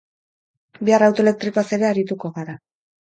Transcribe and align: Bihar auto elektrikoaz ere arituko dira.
Bihar 0.89 1.05
auto 1.07 1.23
elektrikoaz 1.25 1.67
ere 1.79 1.89
arituko 1.91 2.33
dira. 2.39 2.57